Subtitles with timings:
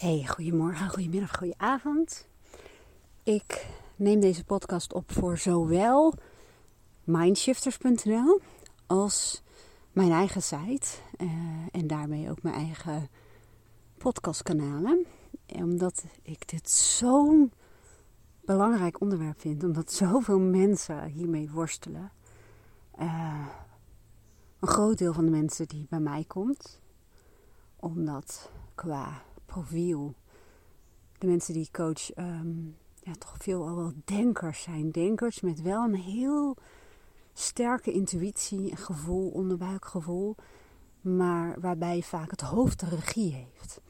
[0.00, 2.28] Hey, goedemorgen, goedemiddag, goedenavond.
[3.22, 3.66] Ik
[3.96, 6.14] neem deze podcast op voor zowel
[7.04, 8.40] mindshifters.nl
[8.86, 9.42] als
[9.92, 10.86] mijn eigen site
[11.18, 11.30] uh,
[11.72, 13.08] en daarmee ook mijn eigen
[13.98, 15.06] podcastkanalen.
[15.46, 17.52] Omdat ik dit zo'n
[18.44, 22.12] belangrijk onderwerp vind, omdat zoveel mensen hiermee worstelen.
[23.00, 23.46] Uh,
[24.60, 26.80] een groot deel van de mensen die bij mij komt,
[27.76, 30.14] omdat qua profiel.
[31.18, 32.66] De mensen die ik coach, ehm,
[33.02, 34.90] ja, toch veel al wel denkers zijn.
[34.90, 36.56] Denkers met wel een heel
[37.32, 40.36] sterke intuïtie, gevoel, onderbuikgevoel.
[41.00, 43.80] Maar waarbij vaak het hoofd de regie heeft.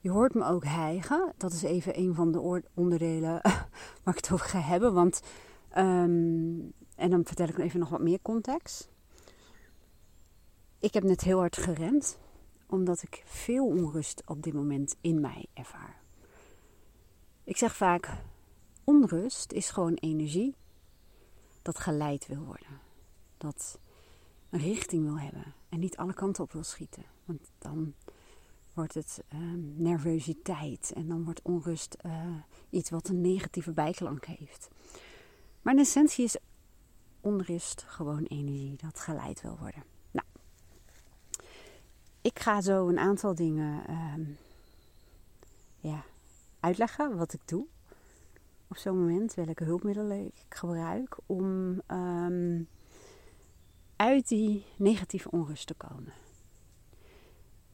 [0.00, 1.32] Je hoort me ook hijgen.
[1.36, 3.40] Dat is even een van de onderdelen
[4.02, 4.94] waar ik het over ga hebben.
[4.94, 5.20] Want,
[5.68, 6.58] ehm,
[6.96, 8.88] en dan vertel ik even nog wat meer context.
[10.78, 12.18] Ik heb net heel hard gerend
[12.68, 16.00] omdat ik veel onrust op dit moment in mij ervaar.
[17.44, 18.10] Ik zeg vaak:
[18.84, 20.54] onrust is gewoon energie
[21.62, 22.80] dat geleid wil worden.
[23.36, 23.78] Dat
[24.50, 27.04] een richting wil hebben en niet alle kanten op wil schieten.
[27.24, 27.94] Want dan
[28.74, 32.12] wordt het ehm, nervositeit en dan wordt onrust uh,
[32.70, 34.68] iets wat een negatieve bijklank heeft.
[35.62, 36.36] Maar in essentie is
[37.20, 39.82] onrust gewoon energie dat geleid wil worden.
[42.28, 44.22] Ik ga zo een aantal dingen ehm,
[45.76, 46.04] ja,
[46.60, 47.66] uitleggen wat ik doe
[48.68, 52.62] op zo'n moment, welke hulpmiddelen ik gebruik om ehm,
[53.96, 56.12] uit die negatieve onrust te komen.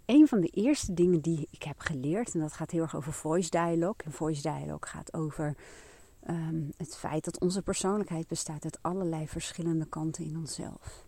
[0.05, 3.13] Een van de eerste dingen die ik heb geleerd, en dat gaat heel erg over
[3.13, 4.05] voice dialogue.
[4.05, 5.57] En voice dialogue gaat over
[6.21, 11.07] ehm, het feit dat onze persoonlijkheid bestaat uit allerlei verschillende kanten in onszelf.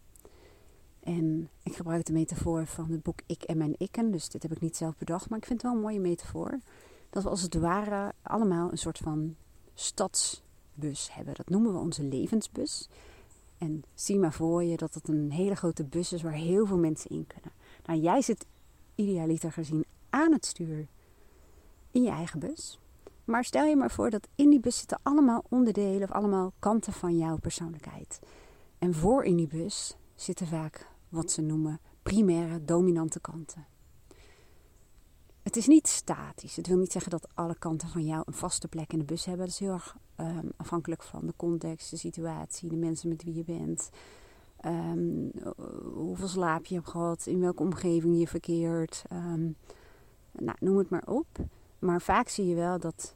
[1.06, 4.10] En ik gebruik de metafoor van het boek Ik en mijn ikken.
[4.10, 6.58] Dus dit heb ik niet zelf bedacht, maar ik vind het wel een mooie metafoor.
[7.10, 9.36] Dat we als het ware allemaal een soort van
[9.74, 11.34] stadsbus hebben.
[11.34, 12.88] Dat noemen we onze levensbus.
[13.58, 16.78] En zie maar voor je dat het een hele grote bus is waar heel veel
[16.78, 17.52] mensen in kunnen.
[17.84, 18.46] Nou, jij zit
[18.94, 20.86] idealiter gezien aan het stuur
[21.90, 22.78] in je eigen bus.
[23.24, 26.92] Maar stel je maar voor dat in die bus zitten allemaal onderdelen of allemaal kanten
[26.92, 28.20] van jouw persoonlijkheid.
[28.78, 33.66] En voor in die bus zitten vaak wat ze noemen primaire dominante kanten.
[35.42, 36.56] Het is niet statisch.
[36.56, 39.24] Het wil niet zeggen dat alle kanten van jou een vaste plek in de bus
[39.24, 39.44] hebben.
[39.44, 43.34] Dat is heel erg ehm, afhankelijk van de context, de situatie, de mensen met wie
[43.34, 43.90] je bent.
[44.64, 45.30] Um,
[45.94, 49.02] hoeveel slaap je hebt gehad, in welke omgeving je verkeert.
[49.12, 49.56] Um,
[50.32, 51.26] nou, noem het maar op.
[51.78, 53.14] Maar vaak zie je wel dat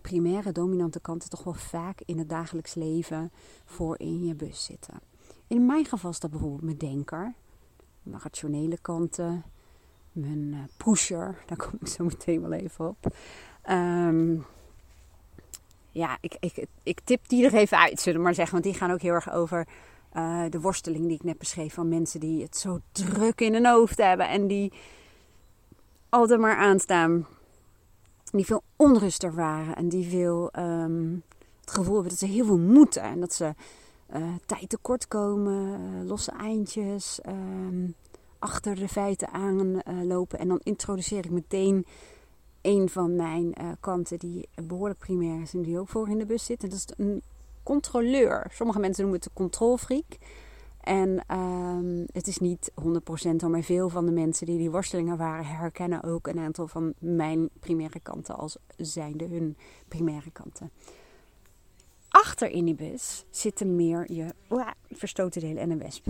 [0.00, 3.32] primaire dominante kanten toch wel vaak in het dagelijks leven
[3.64, 5.00] voor in je bus zitten.
[5.46, 7.34] In mijn geval is dat bijvoorbeeld mijn denker,
[8.02, 9.44] mijn rationele kanten,
[10.12, 13.14] mijn uh, pusher, daar kom ik zo meteen wel even op.
[13.70, 14.44] Um,
[15.96, 18.52] ja, ik, ik, ik tip die er even uit, zullen we maar zeggen.
[18.52, 19.66] Want die gaan ook heel erg over
[20.16, 21.74] uh, de worsteling die ik net beschreef.
[21.74, 24.28] Van mensen die het zo druk in hun hoofd hebben.
[24.28, 24.72] En die
[26.08, 27.26] altijd maar aanstaan.
[28.30, 29.76] Die veel onrust ervaren.
[29.76, 31.22] En die veel um,
[31.60, 33.02] het gevoel hebben dat ze heel veel moeten.
[33.02, 33.54] En dat ze
[34.46, 37.88] tijd tekort komen, uh, losse eindjes, uh,
[38.38, 40.38] achter de feiten aanlopen.
[40.38, 41.86] en dan introduceer ik meteen
[42.62, 46.44] een van mijn kanten die behoorlijk primair is en die ook voor in de bus
[46.44, 46.62] zit.
[46.62, 47.22] En dat is een
[47.62, 48.46] controleur.
[48.52, 50.18] Sommige mensen noemen het een controlfreak.
[50.80, 55.46] En ehm, het is niet 100%, maar veel van de mensen die die worstelingen waren
[55.46, 59.56] herkennen ook een aantal van mijn primaire kanten als zijnde hun
[59.88, 60.70] primaire kanten
[62.16, 64.34] achter in die bus zitten meer je
[64.90, 66.06] verstoten delen en een wesp.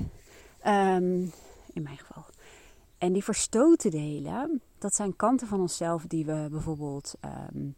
[0.60, 1.22] Ehm,
[1.72, 2.24] in mijn geval.
[2.98, 7.68] En die verstoten delen, dat zijn kanten van onszelf die we bijvoorbeeld ehm,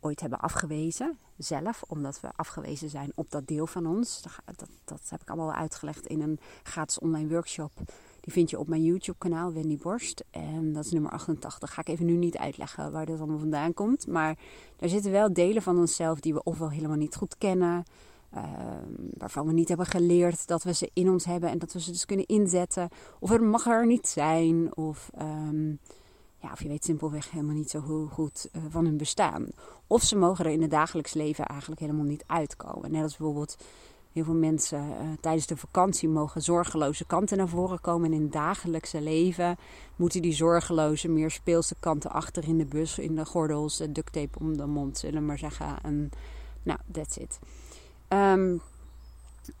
[0.00, 1.18] ooit hebben afgewezen.
[1.36, 4.22] Zelf, omdat we afgewezen zijn op dat deel van ons.
[4.22, 7.72] Dat, dat, dat heb ik allemaal uitgelegd in een gratis online workshop
[8.22, 10.24] die vind je op mijn YouTube-kanaal, Wendy Borst.
[10.30, 11.74] En dat is nummer 88.
[11.74, 14.06] Ga ik even nu niet uitleggen waar dat allemaal vandaan komt.
[14.06, 14.38] Maar
[14.76, 17.84] daar zitten wel delen van onszelf die we ofwel helemaal niet goed kennen.
[18.34, 18.42] Uh,
[19.18, 21.90] waarvan we niet hebben geleerd dat we ze in ons hebben en dat we ze
[21.90, 22.88] dus kunnen inzetten.
[23.18, 24.76] Of het mag er niet zijn.
[24.76, 25.78] Of, um,
[26.38, 29.46] ja, of je weet simpelweg helemaal niet zo goed uh, van hun bestaan.
[29.86, 32.90] Of ze mogen er in het dagelijks leven eigenlijk helemaal niet uitkomen.
[32.90, 33.56] Net als bijvoorbeeld
[34.12, 38.10] Heel veel mensen uh, tijdens de vakantie mogen zorgeloze kanten naar voren komen.
[38.10, 39.56] En in het dagelijkse leven
[39.96, 44.38] moeten die zorgeloze, meer speelse kanten achter in de bus, in de gordels, duct tape
[44.38, 45.82] om de mond, zullen we maar zeggen.
[45.82, 46.10] En,
[46.62, 47.38] nou, that's it.
[48.08, 48.60] Um,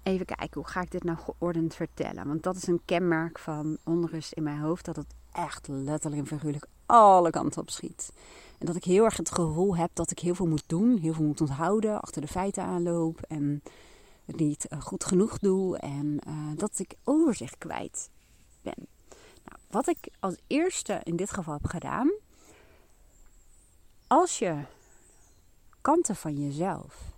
[0.02, 2.26] even kijken, hoe ga ik dit nou geordend vertellen?
[2.26, 4.84] Want dat is een kenmerk van onrust in mijn hoofd.
[4.84, 8.12] Dat het echt letterlijk en figuurlijk alle kanten op schiet.
[8.58, 11.12] En dat ik heel erg het gevoel heb dat ik heel veel moet doen, heel
[11.12, 13.62] veel moet onthouden, achter de feiten aanloop en
[14.24, 18.10] het niet eh, goed genoeg doe en uh, dat ik overzicht kwijt
[18.62, 18.86] ben.
[19.44, 22.12] Nou, wat ik als eerste in dit geval heb gedaan,
[24.06, 24.64] als je
[25.80, 27.12] kanten van jezelf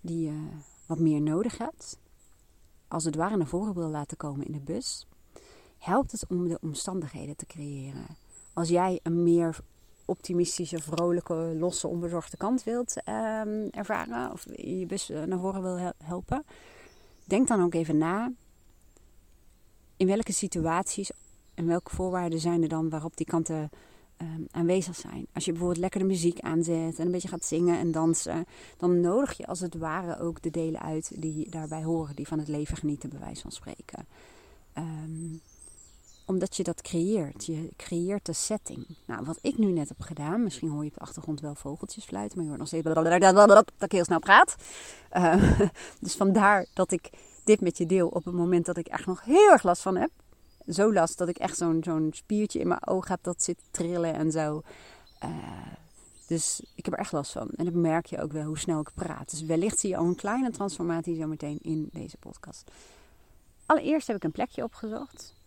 [0.00, 0.48] die je
[0.86, 1.98] wat meer nodig hebt,
[2.88, 5.06] als het ware naar voren wil laten komen in de bus,
[5.78, 8.06] helpt het om de omstandigheden te creëren.
[8.52, 9.58] Als jij een meer
[10.10, 15.92] optimistische, vrolijke, losse, onbezorgde kant wilt um, ervaren of je bus eh, naar voren wil
[16.04, 16.44] helpen,
[17.24, 18.32] denk dan ook even na
[19.96, 21.10] in welke situaties
[21.54, 23.70] en welke voorwaarden zijn er dan waarop die kanten
[24.22, 25.26] um, aanwezig zijn.
[25.32, 28.44] Als je bijvoorbeeld lekker de muziek aanzet en een beetje gaat zingen en dansen,
[28.76, 32.38] dan nodig je als het ware ook de delen uit die daarbij horen, die van
[32.38, 34.06] het leven genieten, bij wijze van spreken.
[34.78, 35.40] Um,
[36.30, 37.46] omdat je dat creëert.
[37.46, 38.86] Je creëert de setting.
[39.06, 42.04] Nou, wat ik nu net heb gedaan, misschien hoor je op de achtergrond wel vogeltjes
[42.04, 44.56] fluiten, maar je hoort nog steeds dat ik heel snel praat.
[45.12, 45.60] Uh,
[46.00, 47.10] dus vandaar dat ik
[47.44, 49.96] dit met je deel op het moment dat ik echt nog heel erg last van
[49.96, 50.10] heb.
[50.66, 54.14] Zo last dat ik echt zo'n zo'n spiertje in mijn oog heb dat zit trillen
[54.14, 54.62] en zo.
[55.24, 55.30] Uh,
[56.26, 57.48] dus ik heb er echt last van.
[57.56, 59.30] En dan merk je ook wel hoe snel ik praat.
[59.30, 62.70] Dus wellicht zie je al een kleine transformatie zo meteen in deze podcast.
[63.66, 65.38] Allereerst heb ik een plekje opgezocht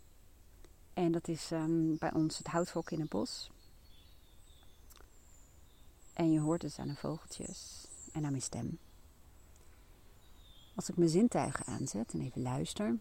[0.93, 3.51] en dat is um, bij ons het houthok in het bos.
[6.13, 8.79] En je hoort dus aan de vogeltjes en aan mijn stem.
[10.75, 12.97] Als ik mijn zintuigen aanzet en even luister.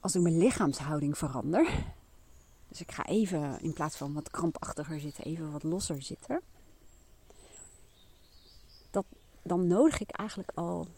[0.00, 1.94] Als ik mijn lichaamshouding verander.
[2.68, 6.42] Dus ik ga even in plaats van wat krampachtiger zitten, even wat losser zitten.
[8.90, 9.04] Dat,
[9.42, 10.88] dan nodig ik eigenlijk al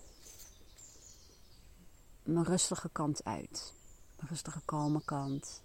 [2.24, 3.74] mijn rustige kant uit.
[4.16, 5.62] Mijn rustige, kalme kant.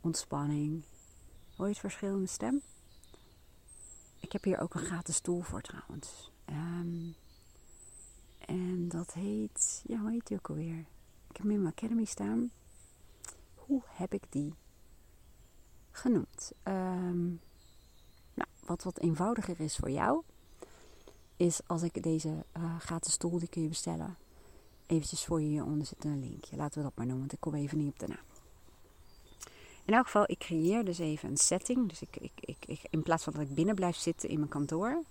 [0.00, 0.82] Ontspanning.
[1.56, 2.62] Hoor je het verschil in mijn stem?
[4.20, 6.30] Ik heb hier ook een gratis stoel voor trouwens.
[6.46, 7.14] Um,
[8.38, 10.78] en dat heet, ja, hoe heet die ook alweer?
[11.28, 12.50] Ik heb hem in mijn academy staan.
[13.54, 14.54] Hoe heb ik die
[15.90, 16.52] genoemd?
[16.64, 17.40] Um,
[18.34, 20.22] nou, wat wat eenvoudiger is voor jou,
[21.36, 24.16] is als ik deze uh, gratis stoel, die kun je bestellen
[24.94, 26.56] eventjes voor je hieronder zit een linkje.
[26.56, 28.24] Laten we dat maar noemen, want ik kom even niet op de naam.
[29.84, 31.88] In elk geval, ik creëer dus even een setting.
[31.88, 35.02] Dus ik, ik, ik, in plaats van dat ik binnen blijf zitten in mijn kantoor.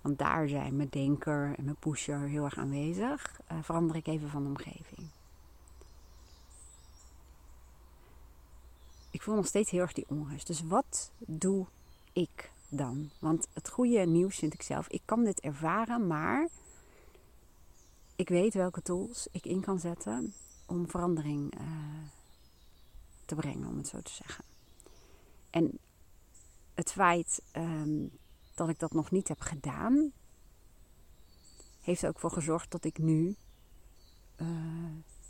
[0.00, 3.40] Want daar zijn mijn denker en mijn pusher heel erg aanwezig.
[3.52, 5.08] Uh, verander ik even van de omgeving.
[9.10, 10.46] Ik voel nog steeds heel erg die onrust.
[10.46, 11.66] Dus wat doe
[12.12, 13.10] ik dan?
[13.18, 14.88] Want het goede nieuws vind ik zelf.
[14.88, 16.48] Ik kan dit ervaren, maar
[18.22, 20.34] ik weet welke tools ik in kan zetten
[20.66, 21.66] om verandering uh,
[23.24, 24.44] te brengen, om het zo te zeggen.
[25.50, 25.78] En
[26.74, 28.18] het feit um,
[28.54, 30.12] dat ik dat nog niet heb gedaan,
[31.80, 33.36] heeft er ook voor gezorgd dat ik nu
[34.36, 34.48] uh,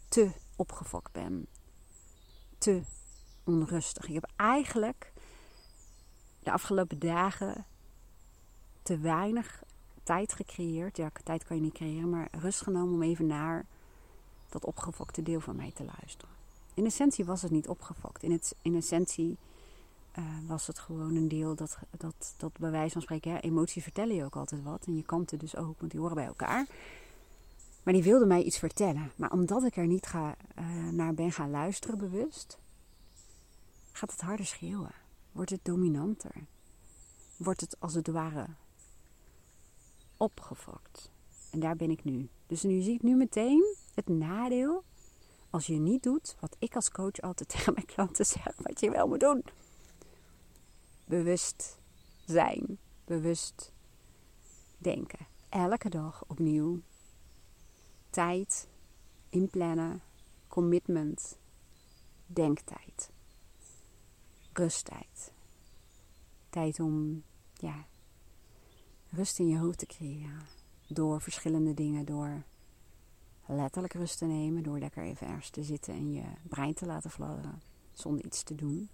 [0.09, 1.47] te opgefokt ben.
[2.59, 2.83] Te
[3.45, 4.09] onrustig.
[4.09, 5.13] Ik heb eigenlijk
[6.39, 7.67] de afgelopen dagen
[8.83, 9.63] te weinig
[10.03, 10.97] tijd gecreëerd.
[10.97, 13.67] Ja, tijd kan je niet creëren, maar rust genomen om even naar
[14.49, 16.35] dat opgefokte deel van mij te luisteren.
[16.75, 18.23] In essentie was het niet opgefokt.
[18.23, 19.37] In, het, in essentie
[20.19, 23.83] uh, was het gewoon een deel dat, dat, dat bij wijze van spreken, ja, emoties
[23.83, 24.87] vertellen je ook altijd wat.
[24.87, 26.67] En je kanten dus ook, want die horen bij elkaar.
[27.83, 29.13] Maar die wilde mij iets vertellen.
[29.17, 32.59] Maar omdat ik er niet ga, uh, naar ben gaan luisteren bewust,
[33.93, 34.95] gaat het harder schreeuwen.
[35.33, 36.35] Wordt het dominanter.
[37.37, 38.47] Wordt het als het ware
[40.23, 41.11] opgefokt.
[41.51, 42.29] En daar ben ik nu.
[42.47, 44.85] Dus nu zie ik nu meteen het nadeel.
[45.51, 48.91] Als je niet doet wat ik als coach altijd tegen mijn klanten zeg, wat je
[48.91, 49.45] wel moet doen.
[51.05, 51.79] Bewust
[52.27, 52.79] zijn.
[53.05, 53.73] Bewust
[54.79, 55.27] denken.
[55.49, 56.81] Elke dag opnieuw.
[58.11, 58.69] Tijd
[59.29, 60.03] inplannen.
[60.49, 61.39] Commitment.
[62.27, 63.11] Denktijd.
[64.53, 65.33] Rusttijd.
[66.51, 67.23] Tijd om
[67.55, 67.87] ja,
[69.13, 70.47] rust in je hoofd te creëren.
[70.87, 72.43] Door verschillende dingen, door
[73.47, 77.11] letterlijk rust te nemen, door lekker even ergens te zitten en je brein te laten
[77.11, 78.89] fladderen zonder iets te doen.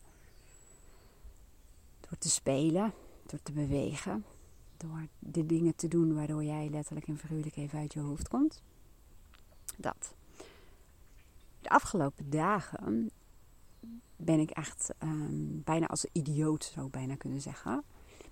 [2.00, 2.92] Door te spelen,
[3.26, 4.24] door te bewegen,
[4.76, 8.62] door de dingen te doen waardoor jij letterlijk en figuurlijk even uit je hoofd komt.
[9.76, 10.14] Dat.
[11.60, 13.10] De afgelopen dagen
[14.16, 17.84] ben ik echt um, bijna als idioot, zou ik bijna kunnen zeggen,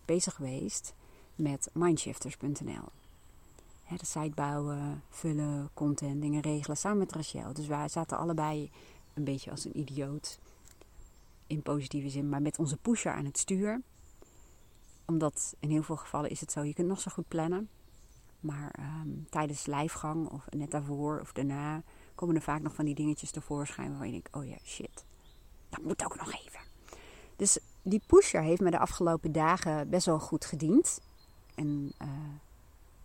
[0.04, 0.94] bezig geweest
[1.36, 2.88] met mindshifters.nl.
[3.88, 7.52] De site bouwen, vullen, content, dingen regelen samen met Rachel.
[7.52, 8.70] Dus wij zaten allebei
[9.14, 10.38] een beetje als een idioot.
[11.46, 13.82] In positieve zin, maar met onze pusher aan het stuur.
[15.04, 17.68] Omdat in heel veel gevallen is het zo, je kunt nog zo goed plannen.
[18.40, 21.82] Maar ehm, tijdens lijfgang of net daarvoor of daarna
[22.14, 25.04] komen er vaak nog van die dingetjes tevoorschijn waarvan je denkt, oh ja, shit,
[25.68, 26.60] dat moet ook nog even.
[27.36, 31.00] Dus die pusher heeft me de afgelopen dagen best wel goed gediend.
[31.56, 32.08] En uh,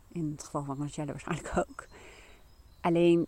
[0.07, 1.87] in het geval van Rachelle waarschijnlijk ook.
[2.81, 3.25] Alleen,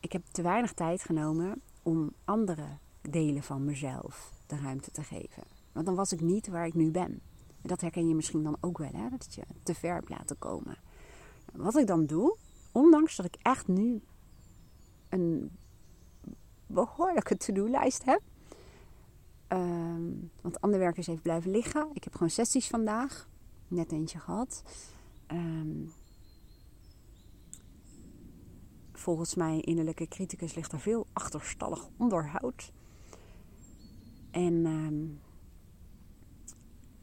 [0.00, 2.66] ik heb te weinig tijd genomen om andere
[3.00, 5.42] delen van mezelf de ruimte te geven.
[5.72, 7.20] Want dan was ik niet waar ik nu ben.
[7.62, 9.08] En dat herken je misschien dan ook wel, hè?
[9.08, 10.76] dat je te ver hebt laten komen.
[11.52, 12.36] Wat ik dan doe,
[12.72, 14.02] ondanks dat ik echt nu
[15.08, 15.50] een
[16.66, 18.20] behoorlijke to-do-lijst heb.
[19.48, 21.88] Um, want ander werk is even blijven liggen.
[21.92, 23.28] Ik heb gewoon sessies vandaag.
[23.68, 24.62] Net eentje gehad.
[25.28, 25.92] Um,
[28.92, 32.72] volgens mij innerlijke criticus ligt er veel achterstallig onderhoud.
[34.30, 35.20] En um,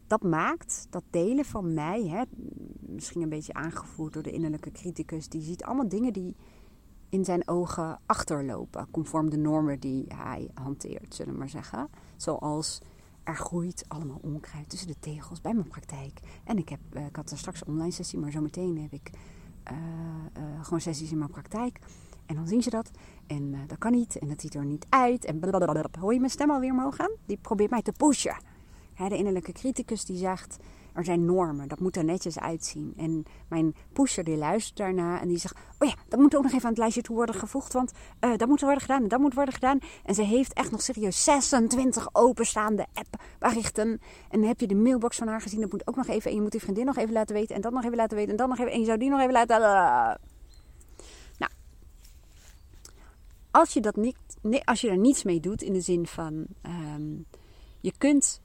[0.07, 2.23] dat maakt dat delen van mij, hè,
[2.79, 6.35] misschien een beetje aangevoerd door de innerlijke criticus, die ziet allemaal dingen die
[7.09, 11.89] in zijn ogen achterlopen, conform de normen die hij hanteert, zullen we maar zeggen.
[12.15, 12.81] Zoals
[13.23, 16.19] er groeit allemaal onkruid tussen de tegels bij mijn praktijk.
[16.43, 19.11] En ik, heb, uh, ik had er straks een online sessie, maar zometeen heb ik
[19.71, 19.77] uh,
[20.37, 21.79] uh, gewoon sessies in mijn praktijk.
[22.25, 22.91] En dan zien ze dat.
[23.27, 24.19] En dat kan niet.
[24.19, 25.25] En dat ziet er niet uit.
[25.25, 25.85] En blablabla.
[25.99, 27.11] Hoor je mijn stem alweer mogen?
[27.25, 28.35] Die probeert mij te pushen.
[28.95, 30.57] de innerlijke criticus die zegt
[30.93, 32.93] er zijn normen, dat moet er netjes uitzien.
[32.97, 36.51] En mijn pusher die luistert daarna en die zegt: Oh ja, dat moet ook nog
[36.51, 39.19] even aan het lijstje toe worden gevoegd, want uh, dat moet worden gedaan en dat
[39.19, 39.79] moet worden gedaan.
[40.05, 44.01] En ze heeft echt nog serieus 26 openstaande app-berichten.
[44.29, 46.29] En heb je de mailbox van haar gezien, dat moet ook nog even.
[46.29, 48.31] En je moet die vriendin nog even laten weten en dat nog even laten weten
[48.31, 48.71] en dat nog even.
[48.71, 49.59] En je zou die nog even laten.
[51.37, 51.51] Nou,
[53.51, 54.17] als je, dat niet,
[54.63, 56.45] als je er niets mee doet in de zin van
[56.95, 57.25] um,
[57.81, 58.40] je kunt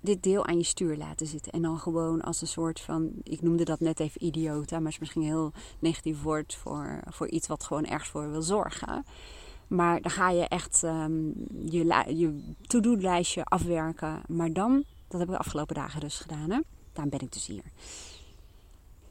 [0.00, 1.52] dit deel aan je stuur laten zitten.
[1.52, 4.98] En dan gewoon als een soort van, ik noemde dat net even idiota, maar is
[4.98, 9.04] misschien een heel negatief woord voor, voor iets wat gewoon ergens voor wil zorgen.
[9.66, 14.22] Maar dan ga je echt um, je, je to-do-lijstje afwerken.
[14.28, 16.60] Maar dan, dat heb ik de afgelopen dagen dus gedaan, hè?
[16.92, 17.64] daarom ben ik dus hier.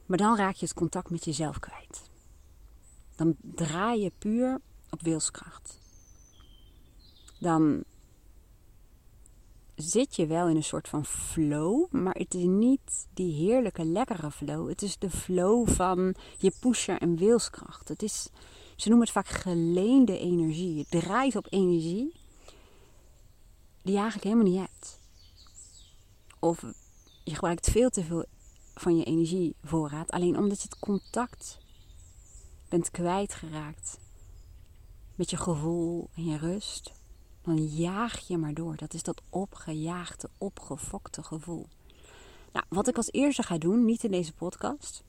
[0.06, 2.10] Maar dan raak je het contact met jezelf kwijt.
[3.16, 5.78] Dan draai je puur op wilskracht.
[7.40, 7.84] Dan
[9.78, 14.30] zit je wel in een soort van flow, maar het is niet die heerlijke, lekkere
[14.30, 14.68] flow.
[14.68, 17.88] Het is de flow van je pusher en wilskracht.
[17.88, 18.28] Het is,
[18.76, 20.74] ze noemen het vaak geleende energie.
[20.74, 22.12] Je draait op energie
[23.82, 24.98] die je eigenlijk helemaal niet hebt.
[26.38, 26.64] Of
[27.24, 28.24] je gebruikt veel te veel
[28.74, 31.58] van je energievoorraad, alleen omdat je het contact
[32.68, 33.98] bent kwijtgeraakt
[35.14, 36.97] met je gevoel en je rust
[37.48, 38.76] dan jaag je maar door.
[38.76, 41.66] Dat is dat opgejaagde, opgefokte gevoel.
[42.52, 45.04] Nou, wat ik als eerste ga doen, niet in deze podcast.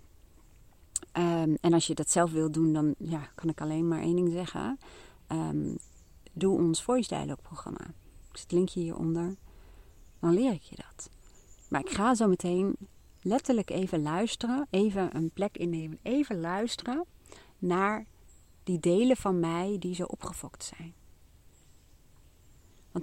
[1.14, 4.16] Um, en als je dat zelf wilt doen, dan ja, kan ik alleen maar één
[4.16, 4.80] ding zeggen.
[5.28, 5.78] Um,
[6.34, 7.82] doe ons voice dialogue programma.
[7.82, 9.36] Ik zet het linkje hieronder.
[10.20, 11.10] Dan leer ik je dat.
[11.70, 12.76] Maar ik ga zo meteen
[13.22, 14.68] letterlijk even luisteren.
[14.70, 16.00] Even een plek innemen.
[16.02, 17.06] Even luisteren
[17.58, 18.06] naar
[18.64, 20.94] die delen van mij die zo opgefokt zijn.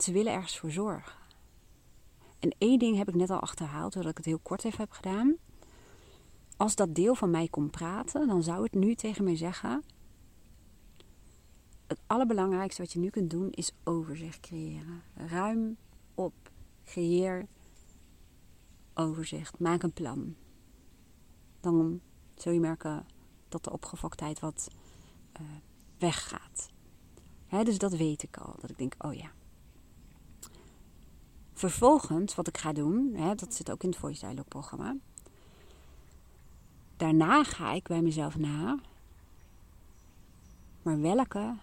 [0.02, 1.18] Ze willen ergens voor zorgen.
[2.38, 4.90] En één ding heb ik net al achterhaald, doordat ik het heel kort even heb
[4.90, 5.36] gedaan.
[6.56, 9.82] Als dat deel van mij komt praten, dan zou het nu tegen mij zeggen:
[11.86, 15.02] Het allerbelangrijkste wat je nu kunt doen is overzicht creëren.
[15.14, 15.76] Ruim
[16.14, 16.34] op,
[16.84, 17.46] creëer
[18.94, 20.34] overzicht, maak een plan.
[21.60, 22.00] Dan
[22.34, 23.06] zul je merken
[23.48, 24.68] dat de opgefoktheid wat
[25.40, 25.46] uh,
[25.98, 26.70] weggaat.
[27.48, 28.54] dus dat weet ik al.
[28.60, 29.30] Dat ik denk, oh ja,
[31.56, 34.96] Vervolgens, wat ik ga doen, hè, dat zit ook in het Voice Dialogue programma.
[36.96, 38.78] Daarna ga ik bij mezelf na.
[40.82, 41.54] Maar welke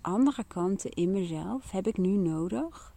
[0.00, 2.94] andere kanten in mezelf heb ik nu nodig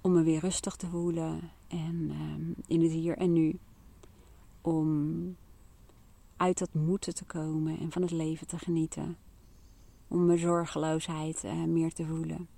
[0.00, 3.58] om me weer rustig te voelen en um, in het hier en nu.
[4.60, 5.36] Om
[6.36, 9.16] uit dat moeten te komen en van het leven te genieten.
[10.08, 12.48] Om mijn zorgeloosheid uh, meer te voelen.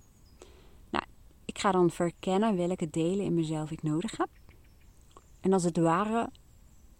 [1.57, 4.29] Ik ga dan verkennen welke delen in mezelf ik nodig heb.
[5.41, 6.31] En als het ware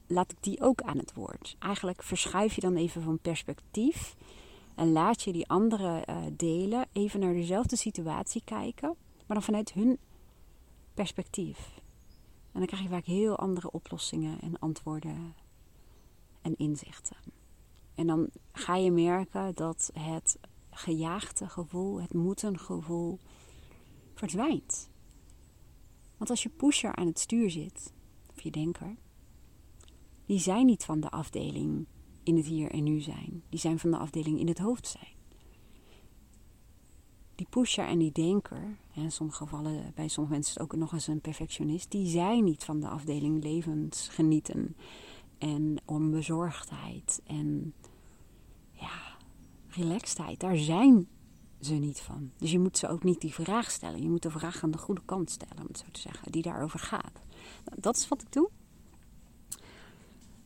[0.07, 1.57] laat ik die ook aan het woord.
[1.59, 4.17] Eigenlijk verschuif je dan even van perspectief
[4.75, 8.89] en laat je die andere uh, delen even naar dezelfde situatie kijken,
[9.27, 9.99] maar dan vanuit hun
[10.95, 11.81] perspectief.
[12.53, 15.35] En dan krijg je vaak heel andere oplossingen en antwoorden
[16.43, 17.17] en inzichten.
[17.95, 20.39] En dan ga je merken dat het
[20.71, 23.19] gejaagde gevoel, het moeten gevoel
[24.19, 24.91] verdwijnt.
[26.17, 27.93] Want als je pusher aan het stuur zit,
[28.31, 28.97] of je denker,
[30.27, 31.87] die zijn niet van de afdeling
[32.23, 33.43] in het hier en nu zijn.
[33.49, 35.15] Die zijn van de afdeling in het hoofd zijn.
[37.35, 40.81] Die pusher en die denker, en in sommige gevallen, bij sommige mensen is het ook
[40.81, 44.77] nog eens een perfectionist, die zijn niet van de afdeling levensgenieten
[45.39, 47.75] en onbezorgdheid en
[48.73, 49.17] ja,
[49.69, 50.41] relaxedheid.
[50.41, 51.09] Daar zijn
[51.61, 52.31] ze niet van.
[52.37, 54.03] Dus je moet ze ook niet die vraag stellen.
[54.03, 56.43] Je moet de vraag aan de goede kant stellen, om het zo te zeggen, die
[56.43, 57.21] daarover gaat.
[57.65, 58.51] Nou, dat is wat ik doe.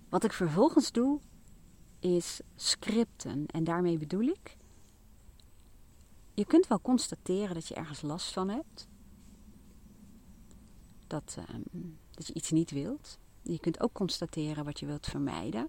[0.08, 1.20] Wat ik vervolgens doe,
[2.00, 3.46] is scripten.
[3.46, 4.56] En daarmee bedoel ik,
[6.34, 8.88] je kunt wel constateren dat je ergens last van hebt.
[11.06, 11.60] Dat, ehm,
[12.10, 13.18] dat je iets niet wilt.
[13.42, 15.68] Je kunt ook constateren wat je wilt vermijden.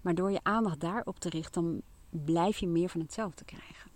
[0.00, 3.90] Maar door je aandacht daarop te richten, dan blijf je meer van hetzelfde krijgen.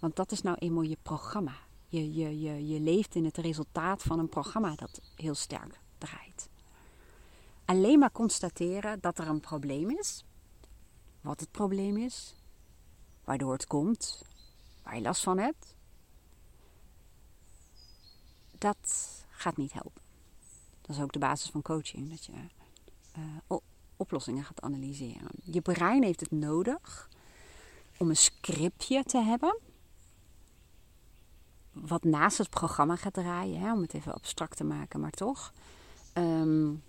[0.00, 1.56] Want dat is nou eenmaal je programma.
[1.88, 6.48] Je, je, je, je leeft in het resultaat van een programma dat heel sterk draait.
[7.64, 10.24] Alleen maar constateren dat er een probleem is,
[11.20, 12.36] wat het probleem is,
[13.24, 14.24] waardoor het komt,
[14.82, 15.74] waar je last van hebt,
[18.58, 20.02] dat gaat niet helpen.
[20.80, 22.32] Dat is ook de basis van coaching, dat je
[24.08, 25.28] oplossingen gaat analyseren.
[25.44, 27.08] Je brein heeft het nodig
[27.96, 29.58] om een scriptje te hebben.
[31.72, 35.52] Wat naast het programma gaat draaien, hè, om het even abstract te maken, maar toch.
[36.14, 36.82] Um,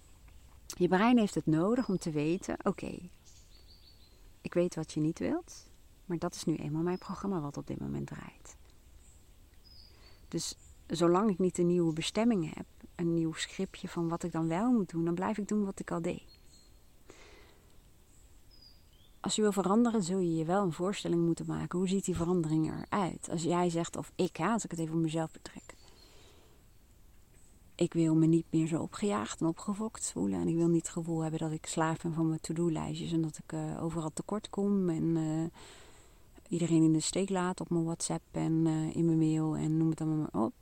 [0.77, 3.09] je brein heeft het nodig om te weten: oké,
[4.41, 5.65] ik weet wat je niet wilt,
[6.05, 8.57] maar dat is nu eenmaal mijn programma wat op dit moment draait.
[10.27, 10.55] Dus
[10.87, 14.71] zolang ik niet een nieuwe bestemming heb, een nieuw scriptje van wat ik dan wel
[14.71, 16.38] moet doen, dan blijf ik doen wat ik al deed.
[19.21, 21.79] Als je wil veranderen, zul je je wel een voorstelling moeten maken.
[21.79, 23.29] Hoe ziet die verandering eruit?
[23.31, 25.75] Als jij zegt, of ik, als ik het even op mezelf betrek.
[27.75, 30.39] Ik wil me niet meer zo opgejaagd en opgefokt voelen.
[30.39, 33.11] En ik wil niet het gevoel hebben dat ik slaaf ben van mijn to-do-lijstjes.
[33.11, 34.89] En dat ik uh, overal tekort kom.
[34.89, 35.45] En uh,
[36.47, 39.57] iedereen in de steek laat op mijn WhatsApp en uh, in mijn mail.
[39.57, 40.53] En noem het dan maar op.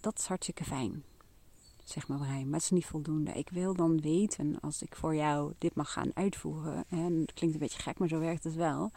[0.00, 1.04] Dat is hartstikke fijn
[1.88, 2.44] zeg maar brein.
[2.44, 3.32] Maar het is niet voldoende.
[3.32, 7.54] Ik wil dan weten, als ik voor jou dit mag gaan uitvoeren, en het klinkt
[7.54, 8.90] een beetje gek, maar zo werkt het wel.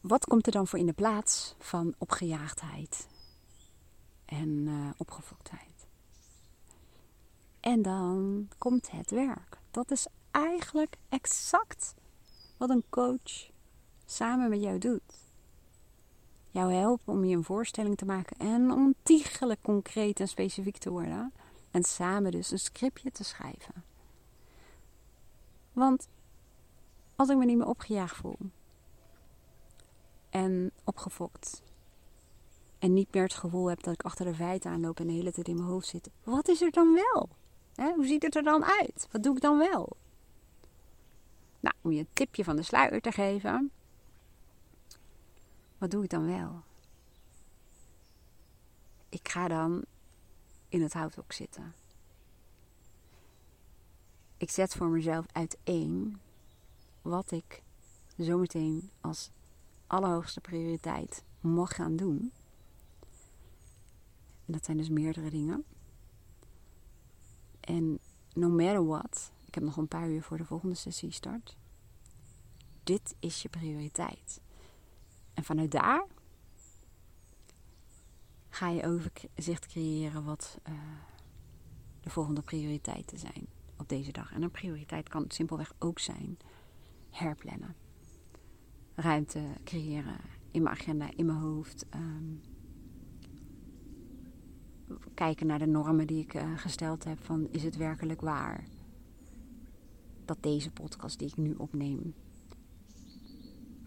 [0.00, 3.08] Wat komt er dan voor in de plaats van opgejaagdheid
[4.24, 4.90] en uh?
[7.60, 9.58] En dan komt het werk.
[9.70, 11.94] Dat is eigenlijk exact
[12.56, 13.50] wat een coach
[14.04, 15.23] samen met jou doet
[16.54, 21.32] jou helpen om je een voorstelling te maken en ontiegelijk concreet en specifiek te worden.
[21.70, 23.84] En samen dus een scriptje te schrijven.
[25.72, 26.08] Want
[27.16, 28.36] als ik me niet meer opgejaagd voel
[30.30, 31.62] en opgefokt
[32.78, 35.32] en niet meer het gevoel heb dat ik achter de feiten aanloop en de hele
[35.32, 37.28] tijd in mijn hoofd zit, wat is er dan wel?
[37.94, 39.08] hoe ziet het er dan uit?
[39.10, 39.96] Wat doe ik dan wel?
[41.60, 43.70] Nou, om je een tipje van de sluier te geven,
[45.84, 46.62] wat doe ik dan wel?
[49.08, 49.84] Ik ga dan
[50.68, 51.74] in het houthok zitten.
[54.36, 56.20] Ik zet voor mezelf uiteen
[57.02, 57.62] wat ik
[58.16, 59.30] zometeen als
[59.86, 62.32] allerhoogste prioriteit mag gaan doen.
[64.46, 65.64] En dat zijn dus meerdere dingen.
[67.60, 67.98] En
[68.32, 71.56] no matter what, ik heb nog een paar uur voor de volgende sessie start.
[72.82, 74.42] Dit is je prioriteit.
[75.34, 76.06] En vanuit daar
[78.48, 80.74] ga je overzicht creëren wat uh,
[82.00, 84.32] de volgende prioriteiten zijn op deze dag.
[84.32, 86.38] En een prioriteit kan simpelweg ook zijn
[87.10, 87.74] herplannen.
[88.94, 90.20] Ruimte creëren
[90.50, 91.86] in mijn agenda, in mijn hoofd.
[91.94, 92.40] Um,
[95.14, 98.64] kijken naar de normen die ik uh, gesteld heb van is het werkelijk waar
[100.24, 102.14] dat deze podcast die ik nu opneem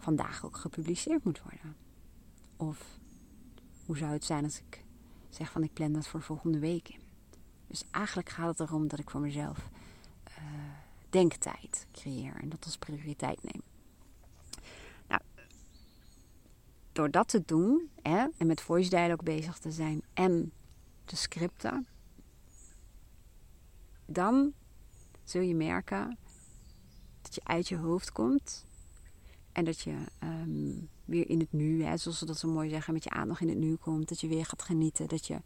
[0.08, 1.76] vandaag ook gepubliceerd moet worden?
[2.56, 2.98] Of
[3.86, 4.84] hoe zou het zijn als ik
[5.28, 7.00] zeg van ik plan dat voor volgende week in?
[7.66, 9.68] Dus eigenlijk gaat het erom dat ik voor mezelf
[10.28, 10.34] uh,
[11.10, 13.62] denktijd creëer en dat als prioriteit neem.
[15.08, 15.20] Nou,
[16.92, 20.52] door dat te doen hè, en met voice dialogue bezig te zijn en
[21.04, 21.86] te scripten,
[24.04, 24.52] dan
[25.24, 26.18] zul je merken
[27.22, 28.66] dat je uit je hoofd komt
[29.58, 30.72] en dat je ehm,
[31.04, 33.48] weer in het nu, hè, zoals ze dat zo mooi zeggen, met je aandacht in
[33.48, 34.08] het nu komt.
[34.08, 35.08] Dat je weer gaat genieten.
[35.08, 35.40] Dat je,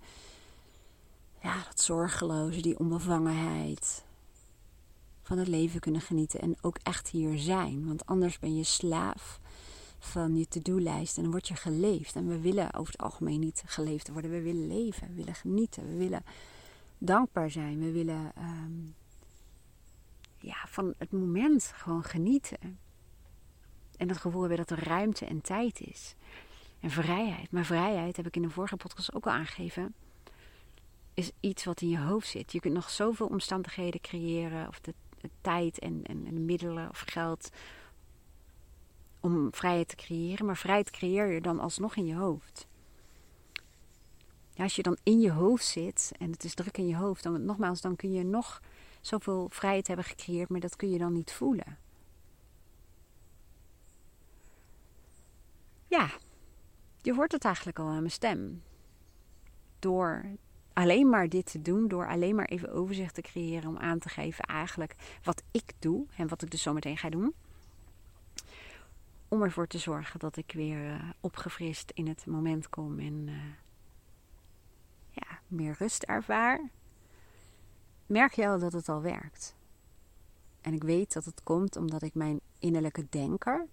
[1.43, 4.05] ja, dat zorgeloze, die onbevangenheid.
[5.23, 7.87] van het leven kunnen genieten en ook echt hier zijn.
[7.87, 9.41] Want anders ben je slaaf
[9.99, 12.17] van je to-do-lijst en dan word je geleefd.
[12.17, 14.31] En we willen over het algemeen niet geleefd worden.
[14.31, 16.25] We willen leven, we willen genieten, we willen
[16.99, 17.79] dankbaar zijn.
[17.79, 18.73] We willen ehm,
[20.39, 22.79] ja, van het moment gewoon genieten.
[24.03, 26.15] En het gevoel hebben dat er ruimte en tijd is.
[26.81, 27.51] En vrijheid.
[27.51, 29.95] Maar vrijheid, heb ik in de vorige podcast ook al aangegeven,
[31.15, 32.53] is iets wat in je hoofd zit.
[32.53, 34.95] Je kunt nog zoveel omstandigheden creëren, of de,
[35.41, 37.51] tijd en, en, en, de middelen of geld
[39.21, 40.47] om vrijheid te creëren.
[40.47, 42.67] Maar vrijheid creëer je dan alsnog in je hoofd.
[44.57, 47.45] Als je dan in je hoofd zit en het is druk in je hoofd, dan
[47.45, 48.63] nogmaals, dan kun je nog
[49.01, 51.91] zoveel vrijheid hebben gecreëerd, maar dat kun je dan niet voelen.
[55.93, 56.11] Ja,
[57.01, 58.63] je hoort het eigenlijk al aan mijn stem.
[59.79, 60.25] Door
[60.73, 64.09] alleen maar dit te doen, door alleen maar even overzicht te creëren om aan te
[64.09, 67.35] geven eigenlijk wat ik doe en wat ik dus zometeen ga doen.
[69.29, 73.35] Om ervoor te zorgen dat ik weer uh, opgefrist in het moment kom en uh,
[75.11, 76.71] ja, meer rust ervaar.
[78.07, 79.57] Merk je al dat het al werkt.
[80.61, 83.67] En ik weet dat het komt omdat ik mijn innerlijke denker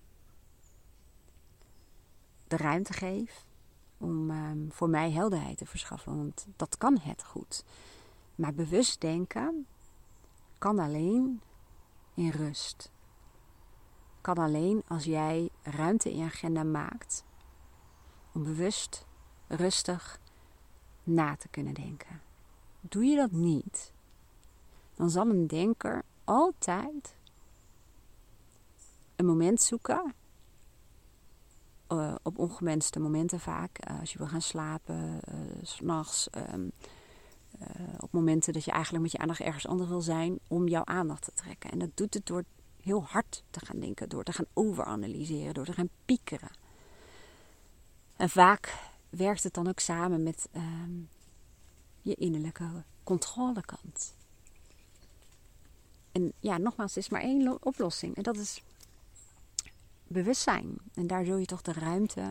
[2.49, 3.45] de ruimte geef
[3.97, 6.17] om um, voor mij helderheid te verschaffen.
[6.17, 7.63] Want dat kan het goed.
[8.35, 9.67] Maar bewust denken
[10.57, 11.41] kan alleen
[12.13, 12.91] in rust.
[14.21, 17.23] Kan alleen als jij ruimte in je agenda maakt
[18.31, 19.05] om bewust,
[19.47, 20.19] rustig
[21.03, 22.21] na te kunnen denken.
[22.81, 23.93] Doe je dat niet,
[24.93, 27.15] dan zal een denker altijd
[29.15, 30.13] een moment zoeken
[31.89, 33.89] uh, op ongewenste momenten vaak.
[33.89, 36.29] Uh, als je wil gaan slapen, uh, s'nachts.
[36.53, 36.71] Um,
[37.99, 40.39] op momenten dat je eigenlijk met je aandacht ergens anders wil zijn.
[40.47, 41.71] Om jouw aandacht te trekken.
[41.71, 42.43] En dat doet het door
[42.81, 44.09] heel hard te gaan denken.
[44.09, 45.53] Door te gaan overanalyseren.
[45.53, 46.51] Door te gaan piekeren.
[48.15, 48.77] En vaak
[49.09, 51.09] werkt het dan ook samen met um,
[52.01, 54.15] je innerlijke controlekant.
[56.11, 58.15] En ja, nogmaals, er is maar één oplossing.
[58.15, 58.63] En dat is
[60.09, 60.77] bewustzijn.
[60.93, 62.21] En daar zul je toch de ruimte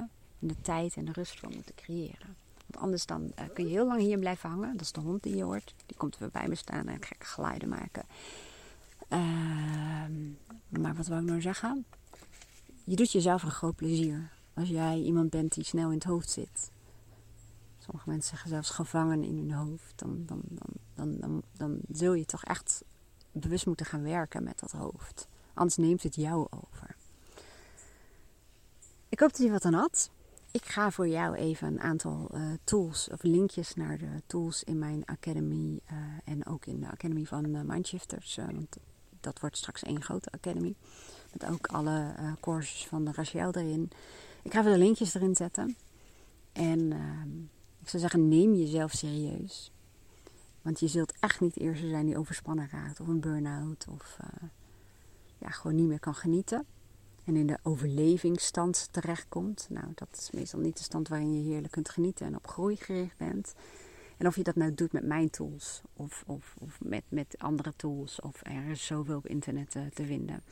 [0.40, 2.36] en de tijd en de rust voor moeten creëren.
[2.66, 4.72] Want anders dan uh, kun je heel lang hier blijven hangen.
[4.72, 5.74] Dat is de hond die je hoort.
[5.86, 8.04] Die komt weer bij me staan en gekke geluiden maken.
[9.08, 9.18] Uh,
[10.68, 11.84] maar wat wil ik nou zeggen?
[12.84, 14.30] Je doet jezelf een groot plezier.
[14.54, 16.70] Als jij iemand bent die snel in het hoofd zit.
[17.78, 19.92] Sommige mensen zeggen zelfs gevangen in hun hoofd.
[19.96, 22.84] Dan, dan, dan, dan, dan, dan zul je toch echt
[23.32, 25.28] bewust moeten gaan werken met dat hoofd.
[25.54, 26.96] Anders neemt het jou over.
[29.10, 30.10] Ik hoop dat je wat aan had.
[30.50, 34.78] Ik ga voor jou even een aantal uh, tools of linkjes naar de tools in
[34.78, 38.36] mijn academy uh, en ook in de academy van uh, Mindshifters.
[38.36, 38.76] want
[39.20, 40.74] dat wordt straks één grote academy.
[41.32, 43.90] Met ook alle courses van de Rachel erin.
[44.42, 45.76] Ik ga even de linkjes erin zetten.
[46.52, 47.38] En ehm,
[47.80, 49.72] ik zou zeggen, neem jezelf serieus.
[50.62, 53.00] Want je zult echt niet de eerste zijn die overspannen raakt.
[53.00, 53.86] Of een burn-out.
[53.90, 54.18] Of
[55.38, 56.66] ja, gewoon niet meer kan genieten
[57.28, 59.66] en in de overlevingsstand terechtkomt.
[59.70, 62.76] Nou, dat is meestal niet de stand waarin je heerlijk kunt genieten en op groei
[62.76, 63.54] gericht bent.
[64.16, 67.72] En of je dat nou doet met mijn tools of, of, of met, met andere
[67.76, 70.42] tools of er is zoveel op internet te, te vinden.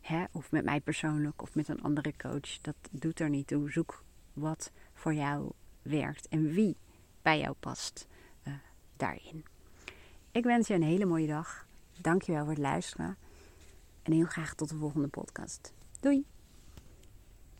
[0.00, 0.24] Hè?
[0.32, 2.60] Of met mij persoonlijk of met een andere coach.
[2.60, 3.70] Dat doet er niet toe.
[3.70, 5.50] Zoek wat voor jou
[5.82, 6.76] werkt en wie
[7.22, 8.06] bij jou past
[8.46, 8.54] uh,
[8.96, 9.44] daarin.
[10.30, 11.66] Ik wens je een hele mooie dag.
[12.00, 13.16] Dankjewel voor het luisteren.
[14.02, 15.72] En heel graag tot de volgende podcast.
[16.02, 16.24] Doei!